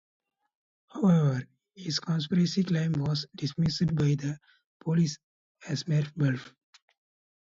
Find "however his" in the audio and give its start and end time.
0.87-1.99